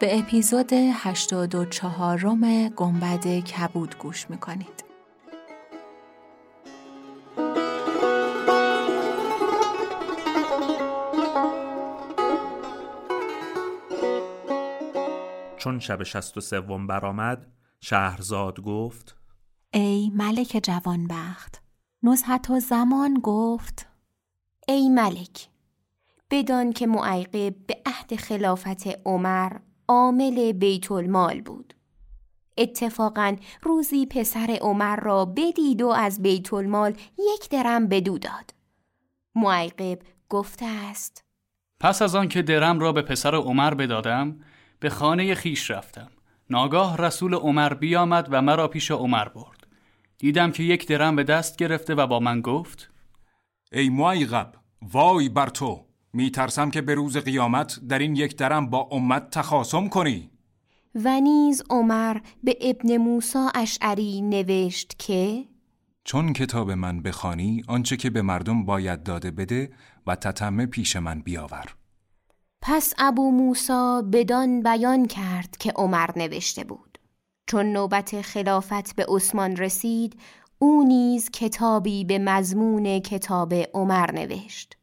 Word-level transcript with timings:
به 0.00 0.18
اپیزود 0.18 0.72
84 0.72 2.18
رم 2.18 2.68
گنبد 2.68 3.26
کبود 3.26 3.98
گوش 3.98 4.30
می‌کنید. 4.30 4.84
چون 15.56 15.78
شب 15.78 16.02
شست 16.02 16.36
و 16.36 16.40
سوم 16.40 16.86
برآمد 16.86 17.46
شهرزاد 17.80 18.60
گفت 18.60 19.16
ای 19.74 20.10
ملک 20.14 20.60
جوانبخت 20.62 21.62
نزهت 22.02 22.50
و 22.50 22.60
زمان 22.60 23.14
گفت 23.22 23.86
ای 24.68 24.88
ملک 24.88 25.48
بدان 26.30 26.72
که 26.72 26.86
معیقب 26.86 27.66
به 27.66 27.82
عهد 27.86 28.16
خلافت 28.16 28.86
عمر 29.06 29.52
عامل 29.90 30.52
بیت 30.52 30.92
المال 30.92 31.40
بود. 31.40 31.74
اتفاقا 32.58 33.36
روزی 33.62 34.06
پسر 34.06 34.58
عمر 34.60 34.96
را 34.96 35.24
بدید 35.24 35.82
و 35.82 35.88
از 35.88 36.22
بیت 36.22 36.52
المال 36.52 36.94
یک 37.18 37.48
درم 37.50 37.88
بدو 37.88 38.18
داد. 38.18 38.54
معیقب 39.34 39.98
گفته 40.28 40.66
است. 40.66 41.24
پس 41.80 42.02
از 42.02 42.14
آن 42.14 42.28
که 42.28 42.42
درم 42.42 42.80
را 42.80 42.92
به 42.92 43.02
پسر 43.02 43.34
عمر 43.34 43.74
بدادم 43.74 44.40
به 44.80 44.90
خانه 44.90 45.34
خیش 45.34 45.70
رفتم. 45.70 46.10
ناگاه 46.50 46.96
رسول 46.96 47.34
عمر 47.34 47.74
بیامد 47.74 48.28
و 48.30 48.42
مرا 48.42 48.68
پیش 48.68 48.90
عمر 48.90 49.28
برد. 49.28 49.66
دیدم 50.18 50.52
که 50.52 50.62
یک 50.62 50.86
درم 50.86 51.16
به 51.16 51.24
دست 51.24 51.56
گرفته 51.56 51.94
و 51.94 52.06
با 52.06 52.20
من 52.20 52.40
گفت 52.40 52.90
ای 53.72 53.88
معیقب 53.88 54.52
وای 54.82 55.28
بر 55.28 55.46
تو! 55.46 55.89
میترسم 56.12 56.70
که 56.70 56.80
به 56.80 56.94
روز 56.94 57.16
قیامت 57.16 57.80
در 57.88 57.98
این 57.98 58.16
یک 58.16 58.36
درم 58.36 58.70
با 58.70 58.88
امت 58.92 59.30
تخاصم 59.30 59.88
کنی. 59.88 60.30
و 60.94 61.20
نیز 61.20 61.62
عمر 61.70 62.16
به 62.44 62.56
ابن 62.60 62.96
موسا 62.96 63.50
اشعری 63.54 64.20
نوشت 64.20 64.98
که 64.98 65.44
چون 66.04 66.32
کتاب 66.32 66.70
من 66.70 67.02
بخوانی 67.02 67.62
آنچه 67.68 67.96
که 67.96 68.10
به 68.10 68.22
مردم 68.22 68.64
باید 68.64 69.02
داده 69.02 69.30
بده 69.30 69.70
و 70.06 70.16
تتمه 70.16 70.66
پیش 70.66 70.96
من 70.96 71.20
بیاور. 71.20 71.74
پس 72.62 72.94
ابو 72.98 73.30
موسا 73.30 74.02
بدان 74.12 74.62
بیان 74.62 75.06
کرد 75.06 75.56
که 75.56 75.72
عمر 75.76 76.10
نوشته 76.16 76.64
بود. 76.64 76.98
چون 77.46 77.66
نوبت 77.66 78.20
خلافت 78.20 78.96
به 78.96 79.06
عثمان 79.08 79.56
رسید 79.56 80.20
او 80.58 80.84
نیز 80.84 81.30
کتابی 81.30 82.04
به 82.04 82.18
مضمون 82.18 82.98
کتاب 82.98 83.54
عمر 83.54 84.12
نوشت. 84.12 84.79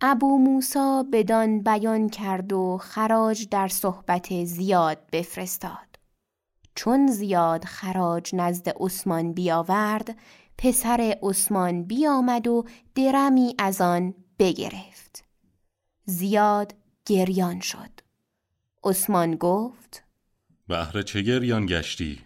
ابو 0.00 0.38
موسا 0.38 1.04
بدان 1.12 1.62
بیان 1.62 2.08
کرد 2.08 2.52
و 2.52 2.78
خراج 2.78 3.48
در 3.48 3.68
صحبت 3.68 4.44
زیاد 4.44 4.98
بفرستاد. 5.12 5.98
چون 6.74 7.06
زیاد 7.06 7.64
خراج 7.64 8.34
نزد 8.34 8.68
عثمان 8.68 9.32
بیاورد 9.32 10.16
پسر 10.58 11.16
عثمان 11.22 11.82
بیامد 11.82 12.46
و 12.46 12.64
درمی 12.94 13.54
از 13.58 13.80
آن 13.80 14.14
بگرفت. 14.38 15.24
زیاد 16.04 16.74
گریان 17.06 17.60
شد. 17.60 18.00
عثمان 18.84 19.36
گفت 19.36 20.04
بهر 20.68 21.02
چه 21.02 21.22
گریان 21.22 21.66
گشتی؟ 21.66 22.20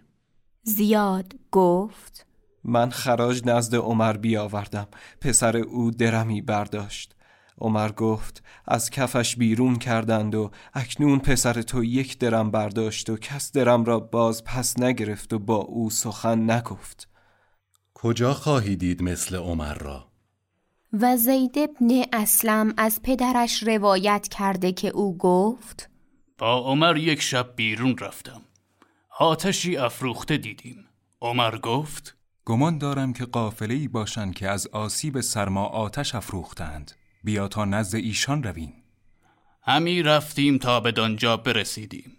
زیاد 0.63 1.35
گفت 1.51 2.27
من 2.65 2.91
خراج 2.91 3.43
نزد 3.47 3.77
عمر 3.77 4.17
بیاوردم. 4.17 4.89
پسر 5.21 5.57
او 5.57 5.91
درمی 5.91 6.43
برداشت. 6.43 7.15
عمر 7.61 7.93
گفت 7.93 8.43
از 8.67 8.91
کفش 8.91 9.37
بیرون 9.37 9.77
کردند 9.77 10.35
و 10.35 10.51
اکنون 10.75 11.19
پسر 11.19 11.63
تو 11.63 11.85
یک 11.85 12.19
درم 12.19 12.51
برداشت 12.51 13.11
و 13.11 13.17
کس 13.17 13.53
درم 13.53 13.85
را 13.85 14.01
باز 14.01 14.45
پس 14.45 14.79
نگرفت 14.79 15.33
و 15.33 15.39
با 15.39 15.57
او 15.57 15.91
سخن 15.91 16.51
نگفت. 16.51 17.09
کجا 17.95 18.35
خواهی 18.35 18.77
دید 18.77 19.03
مثل 19.03 19.37
عمر 19.37 19.75
را؟ 19.75 20.11
و 20.93 21.17
زید 21.17 21.59
ابن 21.59 22.05
اسلم 22.13 22.75
از 22.77 23.01
پدرش 23.03 23.63
روایت 23.63 24.29
کرده 24.29 24.73
که 24.73 24.89
او 24.89 25.19
گفت 25.19 25.91
با 26.39 26.59
عمر 26.59 26.97
یک 26.97 27.23
شب 27.23 27.57
بیرون 27.57 27.99
رفتم. 27.99 28.43
آتشی 29.19 29.77
افروخته 29.77 30.37
دیدیم. 30.37 30.85
عمر 31.21 31.59
گفت 31.59 32.17
گمان 32.45 32.79
دارم 32.79 33.13
که 33.13 33.25
قافله 33.25 33.75
ای 33.75 33.89
باشند 33.89 34.35
که 34.35 34.49
از 34.49 34.67
آسیب 34.67 35.21
سرما 35.21 35.65
آتش 35.65 36.15
افروختند. 36.15 36.93
بیا 37.25 37.49
تا 37.49 37.65
نزد 37.65 37.97
ایشان 37.97 38.43
رویم. 38.43 38.75
همی 39.63 40.03
رفتیم 40.03 40.59
تا 40.59 40.81
به 40.81 40.93
دانجا 40.93 41.37
برسیدیم. 41.37 42.17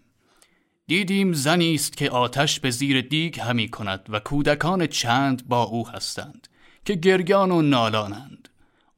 دیدیم 0.86 1.32
زنی 1.32 1.74
است 1.74 1.96
که 1.96 2.10
آتش 2.10 2.60
به 2.60 2.70
زیر 2.70 3.00
دیگ 3.00 3.40
همی 3.40 3.68
کند 3.68 4.06
و 4.08 4.20
کودکان 4.20 4.86
چند 4.86 5.48
با 5.48 5.62
او 5.62 5.88
هستند 5.88 6.48
که 6.84 6.94
گریان 6.94 7.50
و 7.50 7.62
نالانند. 7.62 8.48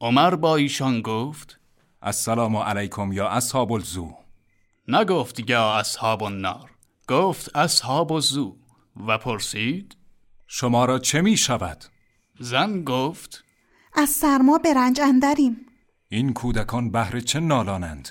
عمر 0.01 0.35
با 0.35 0.55
ایشان 0.55 1.01
گفت 1.01 1.59
السلام 2.01 2.55
علیکم 2.55 3.11
یا 3.11 3.29
اصحاب 3.29 3.71
الزو. 3.71 4.13
نگفت 4.87 5.49
یا 5.49 5.73
اصحاب 5.73 6.23
النار. 6.23 6.71
گفت 7.07 7.55
اصحاب 7.55 8.11
الزو. 8.11 8.55
و 9.07 9.17
پرسید 9.17 9.97
شما 10.47 10.85
را 10.85 10.99
چه 10.99 11.21
می 11.21 11.37
شود؟ 11.37 11.85
زن 12.39 12.83
گفت 12.83 13.43
از 13.93 14.09
سرما 14.09 14.57
به 14.57 14.73
رنج 14.73 14.99
اندریم. 15.01 15.64
این 16.09 16.33
کودکان 16.33 16.91
بهر 16.91 17.19
چه 17.19 17.39
نالانند؟ 17.39 18.09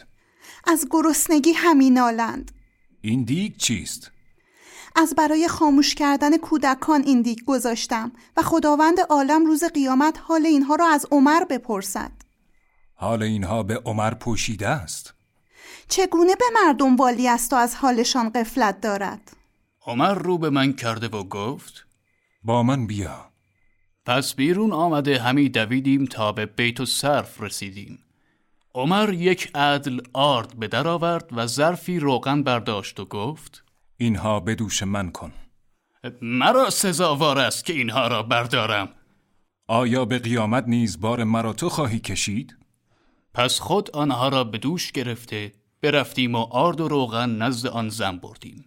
از 0.67 0.87
گرسنگی 0.91 1.53
همین 1.53 1.95
نالند. 1.95 2.53
این 3.01 3.25
دیگ 3.25 3.57
چیست؟ 3.57 4.11
از 4.97 5.15
برای 5.15 5.49
خاموش 5.49 5.95
کردن 5.95 6.37
کودکان 6.37 7.03
این 7.03 7.23
دیگ 7.23 7.39
گذاشتم 7.47 8.13
و 8.37 8.43
خداوند 8.43 9.01
عالم 9.01 9.47
روز 9.47 9.65
قیامت 9.65 10.19
حال 10.23 10.47
اینها 10.47 10.75
را 10.75 10.89
از 10.89 11.07
عمر 11.11 11.45
بپرسد. 11.45 12.13
حال 12.95 13.23
اینها 13.23 13.63
به 13.63 13.83
عمر 13.85 14.15
پوشیده 14.15 14.69
است. 14.69 15.15
چگونه 15.89 16.37
به 16.37 16.45
مردم 16.55 16.97
والی 16.97 17.29
است 17.29 17.53
و 17.53 17.57
از 17.57 17.75
حالشان 17.75 18.29
قفلت 18.29 18.81
دارد؟ 18.81 19.31
عمر 19.87 20.15
رو 20.15 20.39
به 20.39 20.51
من 20.51 20.73
کرده 20.73 21.09
و 21.09 21.25
گفت 21.25 21.87
با 22.45 22.63
من 22.63 22.87
بیا. 22.87 23.34
پس 24.07 24.35
بیرون 24.35 24.73
آمده 24.73 25.19
همی 25.19 25.49
دویدیم 25.49 26.05
تا 26.05 26.33
به 26.33 26.47
بیت 26.47 26.81
و 26.81 26.87
صرف 26.87 27.41
رسیدیم. 27.41 27.99
عمر 28.75 29.13
یک 29.13 29.51
عدل 29.55 30.01
آرد 30.13 30.59
به 30.59 30.69
در 30.69 30.89
آورد 30.89 31.29
و 31.33 31.47
ظرفی 31.47 32.01
روغن 32.01 32.43
برداشت 32.43 33.01
و 33.01 33.05
گفت 33.05 33.65
اینها 33.97 34.41
به 34.41 34.55
دوش 34.55 34.83
من 34.83 35.11
کن. 35.11 35.33
مرا 36.23 36.71
سزاوار 36.71 37.39
است 37.39 37.65
که 37.65 37.73
اینها 37.73 38.09
را 38.09 38.23
بردارم. 38.23 38.89
آیا 39.69 40.05
به 40.05 40.19
قیامت 40.19 40.65
نیز 40.67 41.01
بار 41.01 41.25
مرا 41.25 41.53
تو 41.53 41.69
خواهی 41.69 41.99
کشید؟ 41.99 42.57
پس 43.35 43.61
خود 43.61 43.91
آنها 43.91 44.29
را 44.29 44.45
به 44.45 44.59
دوش 44.59 44.93
گرفته 44.93 45.53
برفتیم 45.83 46.35
و 46.35 46.39
آرد 46.39 46.81
و 46.81 46.89
روغن 46.89 47.31
نزد 47.31 47.67
آن 47.67 47.89
زن 47.89 48.17
بردیم. 48.17 48.65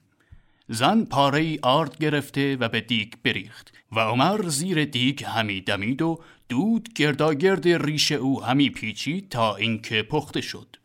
زن 0.69 1.05
پاره 1.05 1.39
ای 1.39 1.59
آرد 1.61 1.97
گرفته 1.97 2.57
و 2.59 2.69
به 2.69 2.81
دیگ 2.81 3.13
بریخت 3.23 3.73
و 3.91 3.99
عمر 3.99 4.47
زیر 4.47 4.85
دیگ 4.85 5.23
همی 5.23 5.61
دمید 5.61 6.01
و 6.01 6.19
دود 6.49 6.93
گرداگرد 6.93 7.67
ریش 7.67 8.11
او 8.11 8.43
همی 8.43 8.69
پیچید 8.69 9.29
تا 9.29 9.55
اینکه 9.55 10.03
پخته 10.03 10.41
شد. 10.41 10.75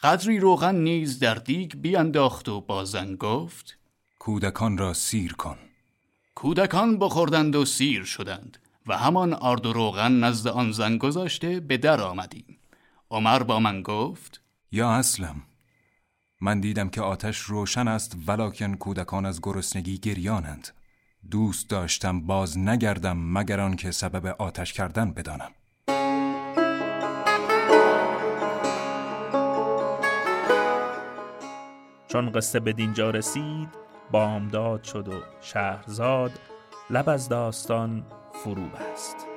قدری 0.00 0.38
روغن 0.38 0.74
نیز 0.74 1.18
در 1.18 1.34
دیگ 1.34 1.72
بیانداخت 1.74 2.48
و 2.48 2.60
با 2.60 2.84
زن 2.84 3.16
گفت 3.16 3.78
کودکان 4.18 4.78
را 4.78 4.94
سیر 4.94 5.32
کن. 5.32 5.58
کودکان 6.34 6.98
بخوردند 6.98 7.56
و 7.56 7.64
سیر 7.64 8.04
شدند 8.04 8.58
و 8.86 8.98
همان 8.98 9.32
آرد 9.32 9.66
و 9.66 9.72
روغن 9.72 10.12
نزد 10.12 10.48
آن 10.48 10.72
زن 10.72 10.98
گذاشته 10.98 11.60
به 11.60 11.76
در 11.76 12.00
آمدیم. 12.00 12.58
عمر 13.10 13.42
با 13.42 13.60
من 13.60 13.82
گفت 13.82 14.40
یا 14.72 14.90
اسلم 14.90 15.42
من 16.44 16.60
دیدم 16.60 16.88
که 16.88 17.02
آتش 17.02 17.38
روشن 17.38 17.88
است 17.88 18.16
ولکن 18.26 18.74
کودکان 18.74 19.26
از 19.26 19.40
گرسنگی 19.42 19.98
گریانند. 19.98 20.68
دوست 21.30 21.70
داشتم 21.70 22.20
باز 22.20 22.58
نگردم 22.58 23.18
مگر 23.18 23.60
آنکه 23.60 23.90
سبب 23.90 24.26
آتش 24.38 24.72
کردن 24.72 25.12
بدانم. 25.12 25.50
چون 32.08 32.32
قصه 32.32 32.60
به 32.60 32.72
دینجا 32.72 33.10
رسید 33.10 33.68
بامداد 34.10 34.84
شد 34.84 35.08
و 35.08 35.22
شهرزاد 35.40 36.32
لب 36.90 37.08
از 37.08 37.28
داستان 37.28 38.04
فرو 38.32 38.68
بست 38.68 39.31